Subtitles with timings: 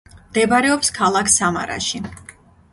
[0.19, 2.05] მდებარეობს ქალაქ სამარაში.